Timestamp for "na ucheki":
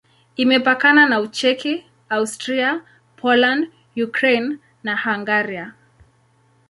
1.09-1.85